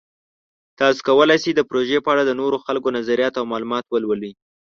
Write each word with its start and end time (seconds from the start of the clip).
تاسو 0.79 0.99
کولی 1.07 1.37
شئ 1.43 1.51
د 1.55 1.61
پروژې 1.69 1.97
په 2.05 2.09
اړه 2.13 2.23
د 2.25 2.31
نورو 2.41 2.57
خلکو 2.65 2.87
نظریات 2.97 3.33
او 3.39 3.45
معلومات 3.51 3.85
ولولئ. 3.87 4.33